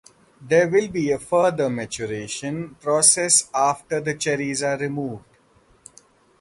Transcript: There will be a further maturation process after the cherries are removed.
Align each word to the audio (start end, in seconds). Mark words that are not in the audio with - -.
There 0.41 0.67
will 0.67 0.87
be 0.87 1.11
a 1.11 1.19
further 1.19 1.69
maturation 1.69 2.73
process 2.81 3.47
after 3.53 4.01
the 4.01 4.15
cherries 4.15 4.63
are 4.63 4.75
removed. 4.79 5.25